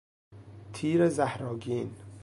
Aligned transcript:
تیر 0.73 1.09
زهرآگین 1.09 1.93